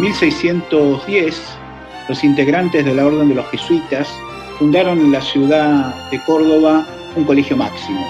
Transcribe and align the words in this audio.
En 0.00 0.04
1610, 0.04 1.42
los 2.08 2.24
integrantes 2.24 2.86
de 2.86 2.94
la 2.94 3.04
Orden 3.04 3.28
de 3.28 3.34
los 3.34 3.46
Jesuitas 3.50 4.08
fundaron 4.58 4.98
en 4.98 5.12
la 5.12 5.20
ciudad 5.20 5.94
de 6.10 6.18
Córdoba 6.24 6.86
un 7.16 7.24
colegio 7.24 7.54
máximo. 7.54 8.02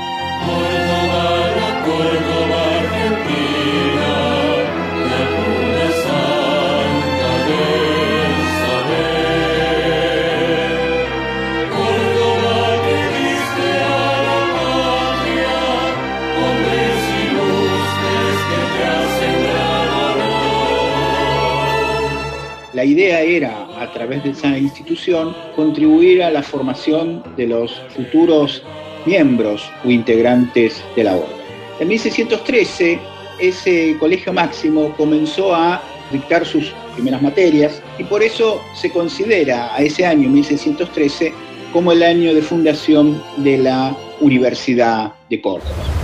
La 22.80 22.86
idea 22.86 23.20
era, 23.20 23.68
a 23.78 23.92
través 23.92 24.24
de 24.24 24.30
esa 24.30 24.56
institución, 24.56 25.36
contribuir 25.54 26.22
a 26.22 26.30
la 26.30 26.42
formación 26.42 27.22
de 27.36 27.46
los 27.46 27.78
futuros 27.94 28.62
miembros 29.04 29.70
o 29.84 29.90
integrantes 29.90 30.82
de 30.96 31.04
la 31.04 31.14
orden. 31.14 31.36
En 31.78 31.88
1613, 31.88 32.98
ese 33.38 33.98
colegio 34.00 34.32
máximo 34.32 34.94
comenzó 34.96 35.54
a 35.54 35.82
dictar 36.10 36.46
sus 36.46 36.72
primeras 36.94 37.20
materias 37.20 37.82
y 37.98 38.04
por 38.04 38.22
eso 38.22 38.62
se 38.74 38.90
considera 38.90 39.74
a 39.74 39.82
ese 39.82 40.06
año 40.06 40.30
1613 40.30 41.34
como 41.74 41.92
el 41.92 42.02
año 42.02 42.32
de 42.32 42.40
fundación 42.40 43.22
de 43.36 43.58
la 43.58 43.94
Universidad 44.22 45.12
de 45.28 45.38
Córdoba. 45.38 45.99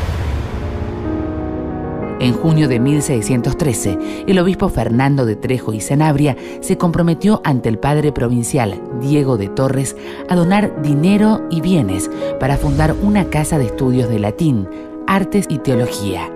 En 2.18 2.32
junio 2.32 2.66
de 2.66 2.80
1613, 2.80 4.24
el 4.26 4.38
obispo 4.38 4.70
Fernando 4.70 5.26
de 5.26 5.36
Trejo 5.36 5.74
y 5.74 5.80
Sanabria 5.80 6.34
se 6.60 6.78
comprometió 6.78 7.42
ante 7.44 7.68
el 7.68 7.78
padre 7.78 8.10
provincial 8.10 8.80
Diego 9.02 9.36
de 9.36 9.48
Torres 9.48 9.96
a 10.30 10.34
donar 10.34 10.80
dinero 10.80 11.46
y 11.50 11.60
bienes 11.60 12.10
para 12.40 12.56
fundar 12.56 12.94
una 13.02 13.28
casa 13.28 13.58
de 13.58 13.66
estudios 13.66 14.08
de 14.08 14.18
latín, 14.18 14.66
artes 15.06 15.44
y 15.50 15.58
teología. 15.58 16.30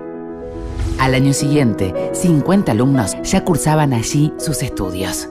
Al 0.99 1.15
año 1.15 1.33
siguiente, 1.33 2.11
50 2.13 2.71
alumnos 2.73 3.17
ya 3.23 3.43
cursaban 3.43 3.91
allí 3.93 4.31
sus 4.37 4.61
estudios. 4.61 5.29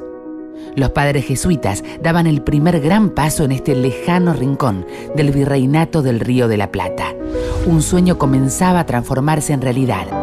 Los 0.74 0.90
padres 0.90 1.26
jesuitas 1.26 1.84
daban 2.02 2.26
el 2.26 2.42
primer 2.42 2.80
gran 2.80 3.10
paso 3.10 3.44
en 3.44 3.52
este 3.52 3.76
lejano 3.76 4.32
rincón 4.32 4.84
del 5.14 5.30
virreinato 5.30 6.02
del 6.02 6.18
Río 6.18 6.48
de 6.48 6.56
la 6.56 6.72
Plata. 6.72 7.14
Un 7.66 7.82
sueño 7.82 8.18
comenzaba 8.18 8.80
a 8.80 8.86
transformarse 8.86 9.52
en 9.52 9.62
realidad. 9.62 10.19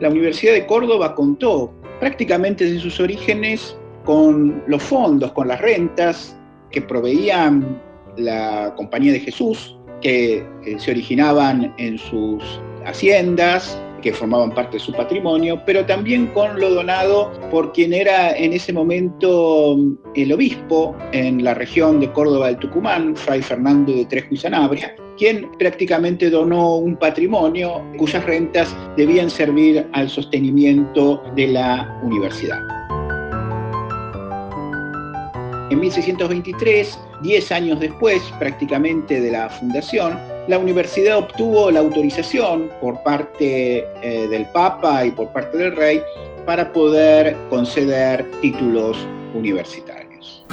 La 0.00 0.08
Universidad 0.08 0.52
de 0.52 0.66
Córdoba 0.66 1.14
contó 1.14 1.72
prácticamente 2.00 2.64
desde 2.64 2.80
sus 2.80 3.00
orígenes 3.00 3.76
con 4.04 4.62
los 4.66 4.82
fondos, 4.82 5.32
con 5.32 5.48
las 5.48 5.60
rentas 5.60 6.36
que 6.70 6.80
proveían 6.80 7.80
la 8.16 8.74
Compañía 8.76 9.12
de 9.12 9.20
Jesús, 9.20 9.76
que 10.00 10.46
eh, 10.64 10.78
se 10.78 10.90
originaban 10.90 11.74
en 11.78 11.98
sus 11.98 12.42
haciendas, 12.84 13.80
que 14.02 14.12
formaban 14.12 14.52
parte 14.52 14.76
de 14.76 14.80
su 14.80 14.92
patrimonio, 14.92 15.60
pero 15.66 15.84
también 15.84 16.28
con 16.28 16.58
lo 16.60 16.72
donado 16.72 17.32
por 17.50 17.72
quien 17.72 17.92
era 17.92 18.30
en 18.36 18.52
ese 18.52 18.72
momento 18.72 19.76
el 20.14 20.32
obispo 20.32 20.96
en 21.12 21.42
la 21.42 21.54
región 21.54 21.98
de 21.98 22.10
Córdoba 22.12 22.46
del 22.46 22.58
Tucumán, 22.58 23.16
Fray 23.16 23.42
Fernando 23.42 23.92
de 23.92 24.04
Trejo 24.06 24.28
y 24.30 24.36
Sanabria, 24.36 24.94
quien 25.18 25.50
prácticamente 25.58 26.30
donó 26.30 26.76
un 26.76 26.96
patrimonio 26.96 27.84
cuyas 27.98 28.24
rentas 28.24 28.74
debían 28.96 29.28
servir 29.28 29.86
al 29.92 30.08
sostenimiento 30.08 31.22
de 31.34 31.48
la 31.48 32.00
universidad. 32.02 32.60
En 35.70 35.80
1623, 35.80 36.98
10 37.22 37.52
años 37.52 37.80
después 37.80 38.22
prácticamente 38.38 39.20
de 39.20 39.32
la 39.32 39.50
fundación, 39.50 40.18
la 40.46 40.58
universidad 40.58 41.18
obtuvo 41.18 41.70
la 41.70 41.80
autorización 41.80 42.70
por 42.80 43.02
parte 43.02 43.84
eh, 44.02 44.28
del 44.30 44.46
Papa 44.46 45.04
y 45.04 45.10
por 45.10 45.28
parte 45.28 45.58
del 45.58 45.76
Rey 45.76 46.00
para 46.46 46.72
poder 46.72 47.36
conceder 47.50 48.24
títulos 48.40 48.96
universitarios. 49.34 50.46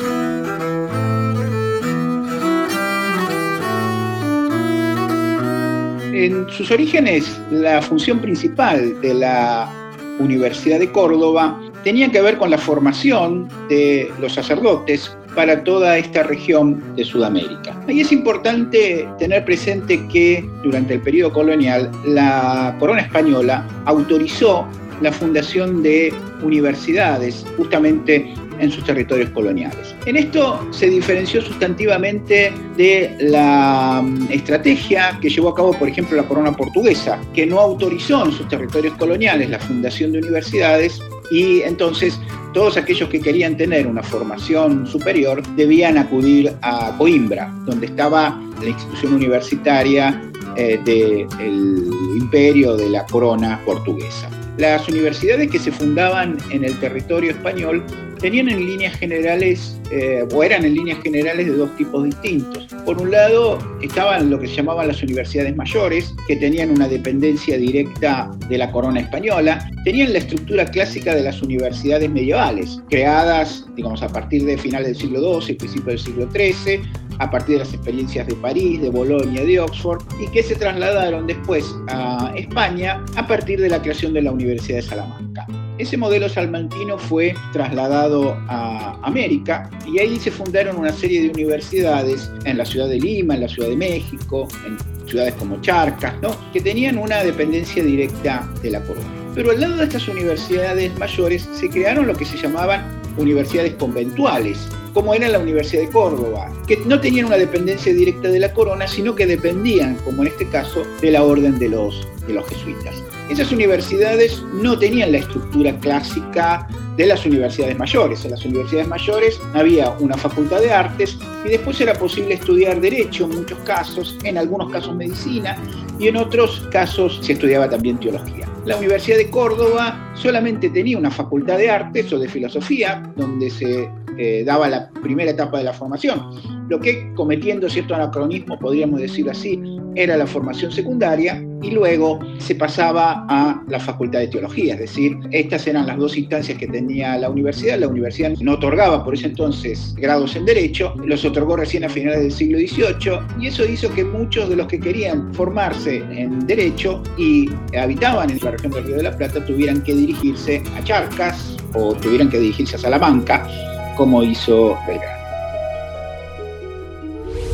En 6.16 6.50
sus 6.50 6.72
orígenes, 6.72 7.38
la 7.52 7.81
función 7.81 8.20
principal 8.20 9.02
de 9.02 9.16
la 9.16 9.70
Universidad 10.18 10.80
de 10.80 10.90
Córdoba 10.90 11.59
tenía 11.84 12.09
que 12.09 12.22
ver 12.22 12.38
con 12.38 12.50
la 12.50 12.58
formación 12.58 13.50
de 13.68 14.09
los 14.22 14.34
sacerdotes 14.34 15.14
para 15.36 15.62
toda 15.66 15.98
esta 15.98 16.24
región 16.24 16.81
de 16.96 17.03
Sudamérica. 17.03 17.78
Ahí 17.90 18.00
es 18.00 18.14
importante 18.14 19.06
tener 19.20 19.44
presente 19.44 20.08
que 20.08 20.50
durante 20.64 20.94
el 20.94 21.02
periodo 21.02 21.34
colonial 21.34 21.92
la 22.06 22.74
corona 22.80 23.02
española 23.02 23.68
autorizó 23.84 24.66
la 25.02 25.12
fundación 25.12 25.84
de 25.84 26.14
universidades 26.42 27.46
justamente 27.58 28.34
en 28.60 28.72
sus 28.72 28.84
territorios 28.84 29.30
coloniales. 29.32 29.96
En 30.06 30.16
esto 30.16 30.68
se 30.72 30.88
diferenció 30.88 31.42
sustantivamente 31.42 32.54
de 32.78 33.16
la 33.20 34.02
mm, 34.04 34.32
estrategia 34.32 35.18
que 35.22 35.30
llevó 35.30 35.50
a 35.50 35.56
cabo, 35.56 35.74
por 35.74 35.90
ejemplo, 35.90 36.18
la 36.18 36.28
corona 36.28 36.52
portuguesa, 36.56 37.20
que 37.34 37.46
no 37.46 37.60
autorizó 37.60 38.26
en 38.26 38.32
sus 38.32 38.48
territorios 38.48 38.96
coloniales 38.96 39.50
la 39.50 39.60
fundación 39.60 40.12
de 40.12 40.20
universidades 40.20 41.02
y 41.32 41.62
entonces 41.62 42.20
todos 42.54 42.78
aquellos 42.78 43.10
que 43.10 43.20
querían 43.20 43.58
tener 43.58 43.88
una 43.88 44.04
formación 44.04 44.88
superior 44.88 45.44
debían 45.56 45.98
acudir 45.98 46.54
a 46.62 46.96
Coimbra, 46.98 47.54
donde 47.66 47.88
estaba 47.88 48.40
la 48.62 48.70
institución 48.70 49.14
universitaria 49.14 50.22
eh, 50.56 50.80
del 50.86 51.90
imperio 52.18 52.78
de 52.78 52.90
la 52.90 53.06
corona 53.06 53.60
portuguesa. 53.66 54.30
Las 54.58 54.88
universidades 54.88 55.52
que 55.52 55.60
se 55.60 55.72
fundaban 55.72 56.38
en 56.50 56.64
el 56.64 56.80
territorio 56.80 57.32
español 57.32 57.84
tenían 58.25 58.50
en 58.50 58.66
líneas 58.66 58.97
generales, 58.97 59.80
eh, 59.91 60.25
o 60.34 60.44
eran 60.44 60.66
en 60.66 60.74
líneas 60.74 60.97
generales 61.03 61.46
de 61.46 61.52
dos 61.52 61.69
tipos 61.78 62.06
distintos. 62.06 62.66
Por 62.84 63.00
un 63.00 63.12
lado, 63.12 63.59
estaban 63.84 64.31
lo 64.31 64.40
que 64.40 64.47
se 64.47 64.56
llamaban 64.56 64.88
las 64.88 65.03
universidades 65.03 65.56
mayores, 65.56 66.12
que 66.28 66.35
tenían 66.35 66.72
una 66.72 66.88
dependencia 66.88 67.56
directa 67.56 68.31
de 68.50 68.58
la 68.58 68.72
corona 68.72 69.02
española, 69.02 69.69
tenían 69.84 70.12
la 70.12 70.18
estructura 70.18 70.66
clásica 70.66 71.14
de 71.14 71.22
las 71.22 71.40
universidades 71.44 72.09
medievales, 72.09 72.81
creadas, 72.90 73.64
digamos, 73.75 74.02
a 74.02 74.09
partir 74.09 74.44
de 74.44 74.58
finales 74.58 74.88
del 74.88 74.96
siglo 74.96 75.40
XII 75.40 75.52
y 75.52 75.58
principios 75.58 75.85
del 75.85 76.00
siglo 76.00 76.31
XIII, 76.31 76.81
a 77.19 77.30
partir 77.30 77.59
de 77.59 77.59
las 77.59 77.75
experiencias 77.75 78.25
de 78.25 78.34
París, 78.38 78.81
de 78.81 78.90
Bolonia, 78.90 79.46
de 79.46 79.59
Oxford, 79.59 80.02
y 80.19 80.25
que 80.31 80.41
se 80.41 80.56
trasladaron 80.56 81.28
después 81.28 81.64
a 81.90 82.34
España 82.35 83.06
a 83.18 83.28
partir 83.28 83.62
de 83.62 83.69
la 83.69 83.80
creación 83.80 84.14
de 84.14 84.24
la 84.24 84.31
Universidad 84.31 84.78
de 84.78 84.81
Salamanca. 84.81 85.46
Ese 85.78 85.97
modelo 85.97 86.30
salmantino 86.30 86.97
fue 86.97 87.36
trasladado 87.52 88.38
a 88.47 88.97
América 89.03 89.69
y 89.86 90.00
ahí 90.00 90.18
se 90.18 90.31
fundaron 90.31 90.78
una 90.78 90.94
serie 90.94 91.22
de 91.24 91.30
universidades 91.30 92.31
en 92.46 92.58
la 92.58 92.66
ciudad 92.66 92.88
de 92.88 92.97
Lima, 92.97 93.36
en 93.36 93.41
la 93.41 93.50
ciudad 93.50 93.68
de 93.68 93.75
México, 93.75 94.47
en 94.66 94.78
ciudades 95.06 95.34
como 95.34 95.59
Charcas, 95.59 96.14
que 96.53 96.62
tenían 96.62 96.97
una 96.97 97.22
dependencia 97.24 97.84
directa 97.84 98.50
de 98.62 98.72
la 98.72 98.80
corona. 98.81 99.06
Pero 99.35 99.52
al 99.52 99.59
lado 99.59 99.75
de 99.75 99.84
estas 99.84 100.08
universidades 100.08 100.97
mayores 100.97 101.46
se 101.52 101.69
crearon 101.69 102.08
lo 102.08 102.14
que 102.14 102.24
se 102.24 102.38
llamaban 102.38 102.81
universidades 103.18 103.74
conventuales, 103.74 104.69
como 104.94 105.14
era 105.14 105.28
la 105.28 105.40
Universidad 105.40 105.81
de 105.81 105.90
Córdoba, 105.90 106.53
que 106.68 106.78
no 106.85 107.02
tenían 107.02 107.25
una 107.25 107.35
dependencia 107.35 107.94
directa 107.94 108.30
de 108.30 108.40
la 108.40 108.53
corona, 108.53 108.88
sino 108.88 109.14
que 109.14 109.26
dependían, 109.26 109.96
como 110.05 110.22
en 110.22 110.29
este 110.29 110.47
caso, 110.47 110.84
de 111.02 111.11
la 111.11 111.23
orden 111.23 111.59
de 111.59 111.67
los 111.67 112.08
jesuitas. 112.47 113.03
Esas 113.30 113.52
universidades 113.52 114.44
no 114.54 114.78
tenían 114.78 115.12
la 115.12 115.18
estructura 115.18 115.76
clásica 115.80 116.68
de 116.96 117.08
las 117.08 117.26
universidades 117.26 117.78
mayores. 117.78 118.24
En 118.24 118.32
las 118.32 118.46
universidades 118.46 118.88
mayores 118.88 119.42
había 119.54 119.90
una 120.00 120.16
facultad 120.16 120.62
de 120.62 120.72
artes 120.72 121.18
y 121.44 121.50
después 121.50 121.82
era 121.82 121.94
posible 121.94 122.36
estudiar 122.36 122.80
derecho 122.80 123.26
en 123.26 123.38
muchos 123.38 123.58
casos, 123.60 124.18
en 124.24 124.38
algunos 124.38 124.72
casos 124.72 124.96
medicina 124.96 125.58
y 126.00 126.08
en 126.08 126.18
otros 126.18 126.68
casos 126.72 127.20
se 127.22 127.34
estudiaba 127.34 127.70
también 127.70 128.00
teología. 128.00 128.48
La 128.66 128.78
Universidad 128.78 129.18
de 129.18 129.30
Córdoba 129.30 130.12
solamente 130.16 130.70
tenía 130.70 130.98
una 130.98 131.12
facultad 131.12 131.58
de 131.58 131.70
artes 131.70 132.12
o 132.12 132.20
de 132.20 132.28
filosofía, 132.28 133.12
donde 133.16 133.50
se 133.50 133.90
eh, 134.18 134.44
daba 134.44 134.68
la 134.70 134.90
primera 134.90 135.32
etapa 135.32 135.60
de 135.60 135.66
la 135.66 135.74
formación. 135.74 136.66
Lo 136.68 136.80
que, 136.80 137.14
cometiendo 137.14 137.70
cierto 137.70 137.94
anacronismo, 137.94 138.58
podríamos 138.58 139.02
decir 139.02 139.30
así, 139.30 139.62
era 139.94 140.18
la 140.18 140.26
formación 140.26 140.72
secundaria 140.72 141.46
y 141.62 141.72
luego 141.72 142.20
se 142.40 142.56
pasaba 142.56 143.15
a 143.28 143.62
la 143.67 143.79
facultad 143.79 144.20
de 144.20 144.28
teología, 144.28 144.73
es 144.73 144.79
decir, 144.79 145.17
estas 145.32 145.67
eran 145.67 145.88
las 145.88 145.97
dos 145.97 146.17
instancias 146.17 146.58
que 146.58 146.67
tenía 146.67 147.17
la 147.17 147.29
universidad. 147.29 147.79
La 147.79 147.88
universidad 147.88 148.32
no 148.40 148.53
otorgaba 148.53 149.03
por 149.03 149.14
ese 149.14 149.28
entonces 149.28 149.94
grados 149.96 150.35
en 150.35 150.46
derecho, 150.46 150.94
los 151.06 151.23
otorgó 151.26 151.56
recién 151.56 151.84
a 151.84 151.90
finales 151.90 152.22
del 152.22 152.32
siglo 152.32 152.58
XVIII 152.58 153.20
y 153.40 153.47
eso 153.47 153.66
hizo 153.66 153.94
que 153.94 154.03
muchos 154.03 154.50
de 154.50 154.56
los 154.56 154.67
que 154.67 154.79
querían 154.79 155.34
formarse 155.34 155.97
en 156.12 156.46
derecho 156.46 157.02
y 157.17 157.50
habitaban 157.78 158.29
en 158.29 158.40
la 158.41 158.52
región 158.52 158.72
del 158.72 158.84
Río 158.84 158.96
de 158.97 159.03
la 159.03 159.17
Plata 159.17 159.44
tuvieran 159.46 159.82
que 159.82 159.94
dirigirse 159.94 160.62
a 160.78 160.84
Charcas 160.84 161.58
o 161.73 161.94
tuvieran 161.94 162.29
que 162.29 162.40
dirigirse 162.40 162.76
a 162.76 162.79
Salamanca 162.79 163.47
como 163.96 164.23
hizo 164.23 164.78
Belgrano. 164.88 165.16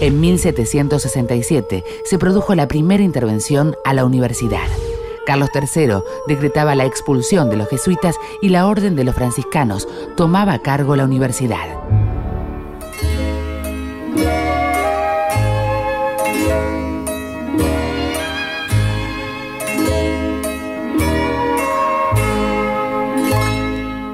En 0.02 0.20
1767 0.20 1.84
se 2.06 2.18
produjo 2.18 2.56
la 2.56 2.68
primera 2.68 3.04
intervención 3.04 3.76
a 3.86 3.94
la 3.94 4.04
universidad. 4.04 4.68
Carlos 5.26 5.50
III 5.54 6.04
decretaba 6.28 6.76
la 6.76 6.86
expulsión 6.86 7.50
de 7.50 7.58
los 7.58 7.68
jesuitas 7.70 8.16
y 8.42 8.50
la 8.50 8.68
orden 8.68 8.96
de 8.96 9.04
los 9.04 9.16
franciscanos 9.16 9.88
tomaba 10.16 10.54
a 10.54 10.62
cargo 10.62 10.96
la 10.96 11.06
universidad. 11.06 11.68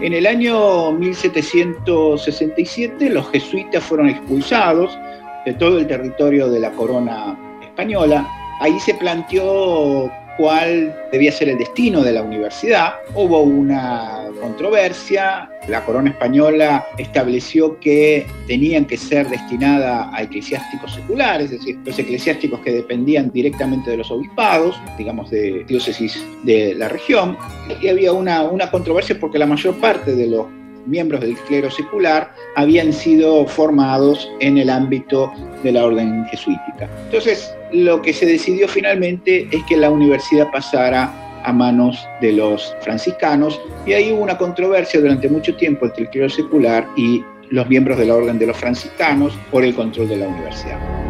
En 0.01 0.13
el 0.13 0.25
año 0.25 0.94
1767 0.94 3.09
los 3.09 3.30
jesuitas 3.30 3.83
fueron 3.83 4.07
expulsados 4.07 4.98
de 5.45 5.54
todo 5.54 5.80
el 5.80 5.88
territorio 5.88 6.50
de 6.50 6.62
la 6.62 6.71
corona 6.71 7.38
española. 7.62 8.25
Ahí 8.62 8.80
se 8.80 8.94
planteó 8.94 10.09
cuál 10.37 10.95
debía 11.11 11.31
ser 11.31 11.49
el 11.49 11.57
destino 11.57 12.01
de 12.01 12.13
la 12.13 12.21
universidad. 12.21 12.95
Hubo 13.15 13.41
una 13.41 14.25
controversia, 14.39 15.49
la 15.67 15.83
corona 15.83 16.11
española 16.11 16.85
estableció 16.97 17.79
que 17.79 18.25
tenían 18.47 18.85
que 18.85 18.97
ser 18.97 19.27
destinadas 19.27 20.07
a 20.13 20.21
eclesiásticos 20.21 20.93
seculares, 20.93 21.51
es 21.51 21.59
decir, 21.59 21.77
los 21.83 21.97
eclesiásticos 21.97 22.59
que 22.61 22.71
dependían 22.71 23.31
directamente 23.31 23.91
de 23.91 23.97
los 23.97 24.11
obispados, 24.11 24.79
digamos 24.97 25.29
de 25.31 25.63
diócesis 25.67 26.23
de 26.43 26.75
la 26.75 26.87
región, 26.87 27.37
y 27.81 27.87
había 27.89 28.13
una, 28.13 28.43
una 28.43 28.69
controversia 28.69 29.19
porque 29.19 29.39
la 29.39 29.45
mayor 29.45 29.75
parte 29.75 30.15
de 30.15 30.27
los 30.27 30.45
miembros 30.87 31.21
del 31.21 31.35
clero 31.35 31.69
secular 31.69 32.33
habían 32.55 32.91
sido 32.93 33.45
formados 33.45 34.29
en 34.39 34.57
el 34.57 34.69
ámbito 34.69 35.31
de 35.63 35.71
la 35.71 35.85
orden 35.85 36.25
jesuítica. 36.25 36.89
Entonces, 37.05 37.53
lo 37.71 38.01
que 38.01 38.13
se 38.13 38.25
decidió 38.25 38.67
finalmente 38.67 39.47
es 39.51 39.63
que 39.65 39.77
la 39.77 39.89
universidad 39.89 40.49
pasara 40.51 41.11
a 41.43 41.53
manos 41.53 42.05
de 42.21 42.33
los 42.33 42.75
franciscanos 42.81 43.59
y 43.85 43.93
ahí 43.93 44.11
hubo 44.11 44.23
una 44.23 44.37
controversia 44.37 44.99
durante 44.99 45.29
mucho 45.29 45.55
tiempo 45.55 45.85
entre 45.85 46.03
el 46.03 46.09
clero 46.09 46.29
secular 46.29 46.87
y 46.97 47.23
los 47.49 47.67
miembros 47.69 47.97
de 47.97 48.05
la 48.05 48.15
orden 48.15 48.37
de 48.37 48.47
los 48.47 48.57
franciscanos 48.57 49.37
por 49.51 49.63
el 49.63 49.73
control 49.73 50.09
de 50.09 50.17
la 50.17 50.27
universidad. 50.27 51.06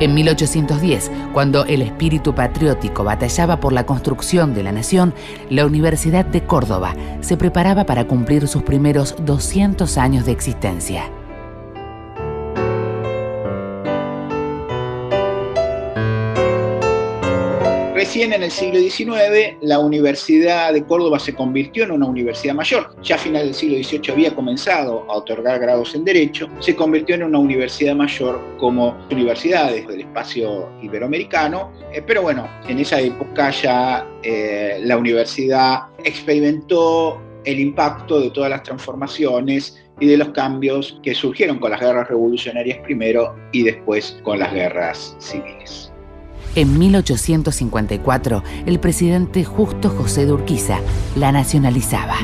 En 0.00 0.14
1810, 0.14 1.10
cuando 1.34 1.66
el 1.66 1.82
espíritu 1.82 2.34
patriótico 2.34 3.04
batallaba 3.04 3.60
por 3.60 3.74
la 3.74 3.84
construcción 3.84 4.54
de 4.54 4.62
la 4.62 4.72
nación, 4.72 5.12
la 5.50 5.66
Universidad 5.66 6.24
de 6.24 6.42
Córdoba 6.42 6.94
se 7.20 7.36
preparaba 7.36 7.84
para 7.84 8.06
cumplir 8.06 8.48
sus 8.48 8.62
primeros 8.62 9.14
200 9.26 9.98
años 9.98 10.24
de 10.24 10.32
existencia. 10.32 11.19
Recién 18.10 18.32
en 18.32 18.42
el 18.42 18.50
siglo 18.50 18.80
XIX, 18.80 19.56
la 19.60 19.78
Universidad 19.78 20.72
de 20.72 20.84
Córdoba 20.84 21.20
se 21.20 21.32
convirtió 21.32 21.84
en 21.84 21.92
una 21.92 22.06
universidad 22.06 22.56
mayor. 22.56 22.92
Ya 23.04 23.14
a 23.14 23.18
final 23.18 23.44
del 23.44 23.54
siglo 23.54 23.76
XVIII 23.76 24.10
había 24.10 24.34
comenzado 24.34 25.08
a 25.08 25.18
otorgar 25.18 25.60
grados 25.60 25.94
en 25.94 26.04
Derecho. 26.04 26.48
Se 26.58 26.74
convirtió 26.74 27.14
en 27.14 27.22
una 27.22 27.38
universidad 27.38 27.94
mayor 27.94 28.40
como 28.58 28.98
universidades 29.12 29.86
del 29.86 30.00
espacio 30.00 30.68
iberoamericano. 30.82 31.70
Eh, 31.92 32.02
pero 32.04 32.22
bueno, 32.22 32.48
en 32.66 32.80
esa 32.80 33.00
época 33.00 33.50
ya 33.50 34.04
eh, 34.24 34.80
la 34.82 34.96
universidad 34.96 35.82
experimentó 36.02 37.22
el 37.44 37.60
impacto 37.60 38.20
de 38.20 38.30
todas 38.30 38.50
las 38.50 38.64
transformaciones 38.64 39.80
y 40.00 40.06
de 40.06 40.16
los 40.16 40.30
cambios 40.30 40.98
que 41.04 41.14
surgieron 41.14 41.60
con 41.60 41.70
las 41.70 41.80
guerras 41.80 42.08
revolucionarias 42.08 42.78
primero 42.78 43.36
y 43.52 43.62
después 43.62 44.18
con 44.24 44.40
las 44.40 44.52
guerras 44.52 45.14
civiles. 45.20 45.92
En 46.56 46.80
1854, 46.80 48.42
el 48.66 48.80
presidente 48.80 49.44
Justo 49.44 49.88
José 49.88 50.26
de 50.26 50.32
Urquiza 50.32 50.80
la 51.16 51.30
nacionalizaba. 51.30 52.16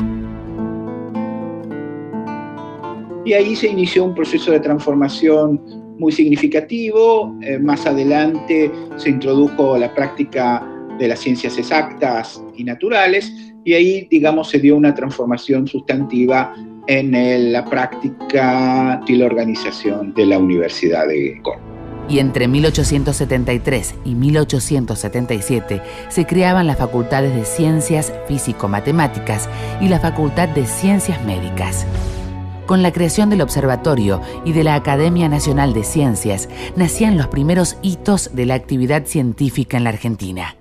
Y 3.23 3.31
ahí 3.31 3.55
se 3.55 3.67
inició 3.67 4.03
un 4.03 4.13
proceso 4.13 4.51
de 4.51 4.59
transformación 4.59 5.61
muy 5.97 6.11
significativo. 6.11 7.33
Eh, 7.41 7.57
más 7.57 7.85
adelante 7.85 8.69
se 8.97 9.11
introdujo 9.11 9.77
la 9.77 9.93
práctica 9.93 10.61
de 10.99 11.07
las 11.07 11.19
ciencias 11.19 11.57
exactas 11.57 12.43
y 12.57 12.65
naturales 12.65 13.31
y 13.63 13.75
ahí, 13.75 14.07
digamos, 14.11 14.49
se 14.49 14.59
dio 14.59 14.75
una 14.75 14.93
transformación 14.93 15.67
sustantiva 15.67 16.53
en 16.87 17.51
la 17.53 17.63
práctica 17.63 19.01
y 19.07 19.15
la 19.15 19.25
organización 19.25 20.13
de 20.13 20.25
la 20.25 20.37
Universidad 20.37 21.07
de 21.07 21.39
Córdoba 21.41 21.76
y 22.09 22.19
entre 22.19 22.47
1873 22.47 23.95
y 24.05 24.15
1877 24.15 25.81
se 26.09 26.25
creaban 26.25 26.67
las 26.67 26.77
facultades 26.77 27.35
de 27.35 27.45
Ciencias 27.45 28.13
Físico-Matemáticas 28.27 29.49
y 29.81 29.89
la 29.89 29.99
Facultad 29.99 30.49
de 30.49 30.65
Ciencias 30.65 31.23
Médicas. 31.25 31.85
Con 32.65 32.83
la 32.83 32.91
creación 32.91 33.29
del 33.29 33.41
Observatorio 33.41 34.21
y 34.43 34.51
de 34.51 34.65
la 34.65 34.75
Academia 34.75 35.29
Nacional 35.29 35.73
de 35.73 35.85
Ciencias 35.85 36.49
nacían 36.75 37.17
los 37.17 37.27
primeros 37.27 37.77
hitos 37.81 38.35
de 38.35 38.45
la 38.45 38.55
actividad 38.55 39.05
científica 39.05 39.77
en 39.77 39.85
la 39.85 39.91
Argentina. 39.91 40.57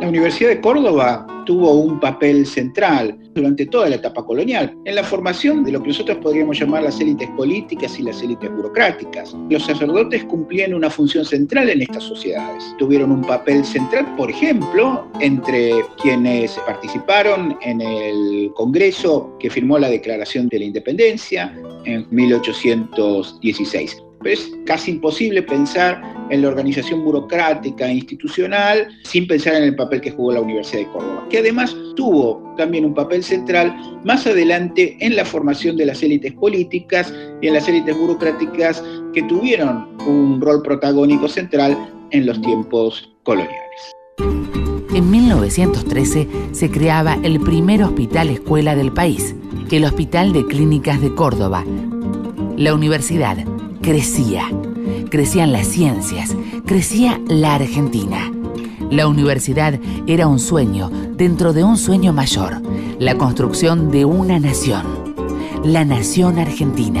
La 0.00 0.08
Universidad 0.10 0.50
de 0.50 0.60
Córdoba 0.60 1.26
tuvo 1.46 1.72
un 1.72 1.98
papel 1.98 2.44
central 2.44 3.18
durante 3.34 3.66
toda 3.66 3.88
la 3.88 3.96
etapa 3.96 4.24
colonial 4.24 4.76
en 4.84 4.94
la 4.94 5.02
formación 5.04 5.64
de 5.64 5.72
lo 5.72 5.82
que 5.82 5.88
nosotros 5.88 6.18
podríamos 6.18 6.58
llamar 6.58 6.84
las 6.84 7.00
élites 7.00 7.28
políticas 7.36 7.98
y 7.98 8.02
las 8.02 8.22
élites 8.22 8.50
burocráticas. 8.50 9.34
Los 9.50 9.64
sacerdotes 9.64 10.24
cumplían 10.24 10.74
una 10.74 10.90
función 10.90 11.24
central 11.24 11.68
en 11.70 11.82
estas 11.82 12.04
sociedades. 12.04 12.64
Tuvieron 12.78 13.10
un 13.10 13.22
papel 13.22 13.64
central, 13.64 14.14
por 14.16 14.30
ejemplo, 14.30 15.06
entre 15.20 15.84
quienes 16.02 16.52
participaron 16.66 17.58
en 17.62 17.80
el 17.80 18.52
Congreso 18.54 19.36
que 19.38 19.50
firmó 19.50 19.78
la 19.78 19.88
Declaración 19.88 20.48
de 20.48 20.58
la 20.60 20.64
Independencia 20.66 21.54
en 21.84 22.06
1816 22.10 24.04
pero 24.24 24.34
es 24.34 24.50
casi 24.64 24.92
imposible 24.92 25.42
pensar 25.42 26.02
en 26.30 26.42
la 26.42 26.48
organización 26.48 27.04
burocrática 27.04 27.86
e 27.86 27.94
institucional 27.94 28.88
sin 29.04 29.26
pensar 29.26 29.54
en 29.54 29.64
el 29.64 29.76
papel 29.76 30.00
que 30.00 30.10
jugó 30.10 30.32
la 30.32 30.40
Universidad 30.40 30.80
de 30.80 30.88
Córdoba, 30.88 31.26
que 31.28 31.38
además 31.38 31.76
tuvo 31.94 32.54
también 32.56 32.84
un 32.84 32.94
papel 32.94 33.22
central 33.22 34.00
más 34.04 34.26
adelante 34.26 34.96
en 35.00 35.16
la 35.16 35.24
formación 35.24 35.76
de 35.76 35.86
las 35.86 36.02
élites 36.02 36.32
políticas 36.32 37.12
y 37.40 37.48
en 37.48 37.54
las 37.54 37.68
élites 37.68 37.96
burocráticas 37.96 38.82
que 39.12 39.22
tuvieron 39.24 39.88
un 40.06 40.40
rol 40.40 40.62
protagónico 40.62 41.28
central 41.28 41.76
en 42.10 42.26
los 42.26 42.40
tiempos 42.40 43.10
coloniales. 43.22 43.60
En 44.94 45.10
1913 45.10 46.28
se 46.52 46.70
creaba 46.70 47.18
el 47.24 47.40
primer 47.40 47.82
hospital 47.82 48.28
escuela 48.28 48.76
del 48.76 48.92
país, 48.92 49.34
el 49.76 49.84
Hospital 49.84 50.32
de 50.32 50.46
Clínicas 50.46 51.00
de 51.00 51.12
Córdoba. 51.14 51.64
La 52.56 52.74
universidad 52.74 53.36
crecía. 53.82 54.48
Crecían 55.10 55.52
las 55.52 55.66
ciencias, 55.66 56.36
crecía 56.64 57.20
la 57.26 57.56
Argentina. 57.56 58.30
La 58.94 59.08
universidad 59.08 59.74
era 60.06 60.28
un 60.28 60.38
sueño 60.38 60.88
dentro 61.16 61.52
de 61.52 61.64
un 61.64 61.76
sueño 61.76 62.12
mayor, 62.12 62.52
la 63.00 63.16
construcción 63.16 63.90
de 63.90 64.04
una 64.04 64.38
nación, 64.38 64.84
la 65.64 65.84
nación 65.84 66.38
argentina. 66.38 67.00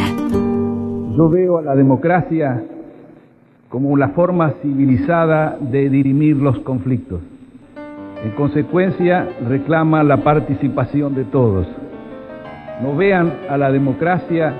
Yo 1.16 1.28
veo 1.28 1.58
a 1.58 1.62
la 1.62 1.76
democracia 1.76 2.64
como 3.68 3.96
la 3.96 4.08
forma 4.08 4.54
civilizada 4.60 5.56
de 5.60 5.88
dirimir 5.88 6.34
los 6.34 6.58
conflictos. 6.60 7.20
En 8.24 8.32
consecuencia, 8.32 9.28
reclama 9.48 10.02
la 10.02 10.16
participación 10.16 11.14
de 11.14 11.22
todos. 11.22 11.68
No 12.82 12.96
vean 12.96 13.34
a 13.48 13.56
la 13.56 13.70
democracia 13.70 14.52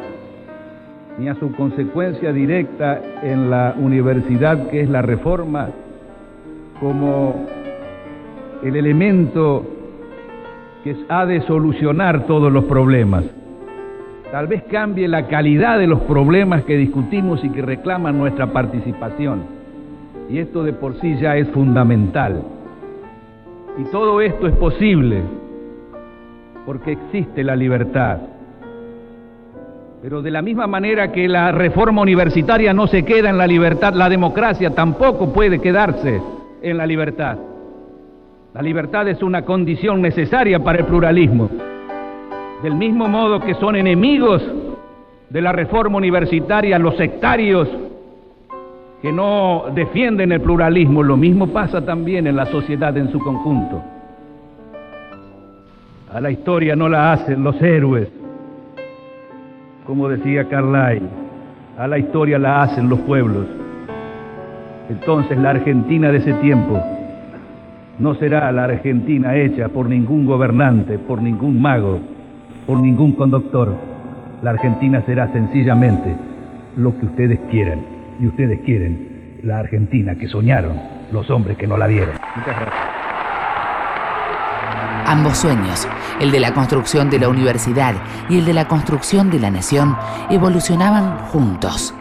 ni 1.19 1.29
a 1.29 1.35
su 1.35 1.51
consecuencia 1.57 2.33
directa 2.33 3.01
en 3.25 3.51
la 3.51 3.75
universidad 3.77 4.69
que 4.69 4.83
es 4.83 4.89
la 4.89 5.03
reforma 5.03 5.71
como 6.81 7.47
el 8.63 8.77
elemento 8.77 9.65
que 10.83 10.97
ha 11.09 11.27
de 11.27 11.41
solucionar 11.43 12.27
todos 12.27 12.53
los 12.53 12.65
problemas. 12.65 13.25
Tal 14.31 14.47
vez 14.47 14.65
cambie 14.65 15.07
la 15.07 15.29
calidad 15.29 15.79
de 15.79 15.87
los 15.87 16.01
problemas 16.01 16.65
que 16.65 16.77
discutimos 16.77 17.45
y 17.45 17.51
que 17.51 17.63
reclaman 17.63 18.19
nuestra 18.19 18.49
participación. 18.49 19.43
Y 20.29 20.39
esto 20.39 20.63
de 20.63 20.73
por 20.73 21.01
sí 21.01 21.17
ya 21.21 21.37
es 21.37 21.49
fundamental. 21.51 22.43
Y 23.79 23.85
todo 23.85 24.21
esto 24.21 24.47
es 24.47 24.57
posible 24.57 25.23
porque 26.67 26.93
existe 26.93 27.45
la 27.45 27.55
libertad. 27.55 28.19
Pero 30.03 30.21
de 30.21 30.31
la 30.31 30.43
misma 30.43 30.67
manera 30.67 31.13
que 31.13 31.29
la 31.29 31.53
reforma 31.53 32.03
universitaria 32.03 32.75
no 32.75 32.87
se 32.87 33.05
queda 33.05 33.31
en 33.31 33.39
la 33.39 33.47
libertad, 33.47 33.95
la 33.95 34.09
democracia 34.09 34.71
tampoco 34.71 35.33
puede 35.33 35.61
quedarse 35.61 36.21
en 36.65 36.79
la 36.79 36.87
libertad. 36.87 37.37
La 38.55 38.63
libertad 38.63 39.07
es 39.09 39.23
una 39.23 39.43
condición 39.43 40.01
necesaria 40.01 40.59
para 40.59 40.79
el 40.79 40.87
pluralismo. 40.87 41.51
Del 42.63 42.75
mismo 42.75 43.09
modo 43.09 43.41
que 43.41 43.55
son 43.55 43.77
enemigos 43.77 44.43
de 45.29 45.43
la 45.43 45.53
reforma 45.53 45.99
universitaria 45.99 46.79
los 46.79 46.97
sectarios 46.97 47.69
que 49.03 49.13
no 49.13 49.65
defienden 49.75 50.33
el 50.33 50.41
pluralismo, 50.41 51.03
lo 51.03 51.17
mismo 51.17 51.49
pasa 51.49 51.85
también 51.85 52.27
en 52.27 52.37
la 52.37 52.47
sociedad 52.47 52.97
en 52.97 53.11
su 53.11 53.19
conjunto. 53.19 53.83
A 56.13 56.21
la 56.21 56.31
historia 56.31 56.77
no 56.77 56.89
la 56.89 57.13
hacen 57.13 57.43
los 57.43 57.61
héroes, 57.61 58.09
como 59.85 60.09
decía 60.09 60.49
Carlyle, 60.49 61.09
a 61.77 61.87
la 61.89 61.99
historia 61.99 62.39
la 62.39 62.63
hacen 62.63 62.89
los 62.89 63.01
pueblos. 63.01 63.64
Entonces 64.89 65.39
la 65.39 65.51
Argentina 65.51 66.11
de 66.11 66.19
ese 66.19 66.35
tiempo 66.35 66.81
no 67.99 68.15
será 68.17 68.51
la 68.53 68.65
Argentina 68.65 69.37
hecha 69.37 69.69
por 69.69 69.89
ningún 69.89 70.27
gobernante, 70.27 70.99
por 70.99 71.23
ningún 71.23 71.61
mago, 71.61 72.01
por 72.67 72.79
ningún 72.79 73.13
conductor. 73.13 73.75
La 74.43 74.51
Argentina 74.51 75.03
será 75.07 75.33
sencillamente 75.33 76.15
lo 76.77 76.99
que 76.99 77.07
ustedes 77.07 77.41
quieran. 77.51 77.81
Y 78.21 78.27
ustedes 78.27 78.61
quieren 78.61 79.41
la 79.43 79.59
Argentina 79.59 80.15
que 80.15 80.29
soñaron 80.29 80.81
los 81.13 81.31
hombres 81.31 81.57
que 81.57 81.67
no 81.67 81.77
la 81.77 81.87
vieron. 81.87 82.15
Muchas 82.37 82.61
gracias. 82.61 82.95
Ambos 85.07 85.37
sueños, 85.37 85.87
el 86.21 86.31
de 86.31 86.41
la 86.41 86.53
construcción 86.55 87.11
de 87.11 87.19
la 87.19 87.29
universidad 87.29 87.95
y 88.29 88.39
el 88.39 88.45
de 88.47 88.55
la 88.55 88.67
construcción 88.67 89.31
de 89.31 89.39
la 89.39 89.51
nación, 89.51 89.95
evolucionaban 90.31 91.19
juntos. 91.27 91.95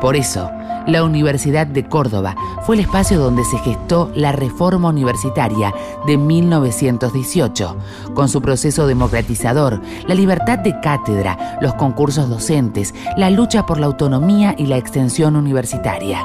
Por 0.00 0.14
eso, 0.14 0.50
la 0.88 1.04
Universidad 1.04 1.66
de 1.66 1.84
Córdoba. 1.84 2.34
Fue 2.64 2.74
el 2.74 2.80
espacio 2.80 3.18
donde 3.20 3.44
se 3.44 3.58
gestó 3.58 4.10
la 4.14 4.32
reforma 4.32 4.88
universitaria 4.88 5.72
de 6.06 6.16
1918, 6.16 7.76
con 8.14 8.28
su 8.28 8.42
proceso 8.42 8.86
democratizador, 8.86 9.80
la 10.06 10.14
libertad 10.14 10.58
de 10.58 10.74
cátedra, 10.80 11.58
los 11.60 11.74
concursos 11.74 12.28
docentes, 12.28 12.94
la 13.16 13.30
lucha 13.30 13.66
por 13.66 13.78
la 13.78 13.86
autonomía 13.86 14.54
y 14.58 14.66
la 14.66 14.78
extensión 14.78 15.36
universitaria. 15.36 16.24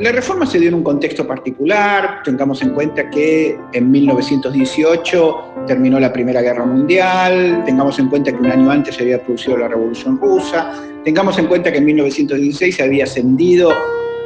La 0.00 0.12
reforma 0.12 0.46
se 0.46 0.60
dio 0.60 0.68
en 0.68 0.76
un 0.76 0.84
contexto 0.84 1.26
particular, 1.26 2.22
tengamos 2.22 2.62
en 2.62 2.70
cuenta 2.70 3.10
que 3.10 3.58
en 3.72 3.90
1918 3.90 5.64
terminó 5.66 5.98
la 5.98 6.12
Primera 6.12 6.40
Guerra 6.40 6.64
Mundial, 6.64 7.64
tengamos 7.66 7.98
en 7.98 8.08
cuenta 8.08 8.30
que 8.30 8.38
un 8.38 8.46
año 8.46 8.70
antes 8.70 8.94
se 8.94 9.02
había 9.02 9.20
producido 9.20 9.56
la 9.56 9.66
Revolución 9.66 10.16
Rusa, 10.20 10.70
tengamos 11.04 11.38
en 11.38 11.46
cuenta 11.46 11.72
que 11.72 11.78
en 11.78 11.84
1916 11.84 12.76
se 12.76 12.82
había 12.82 13.04
ascendido 13.04 13.70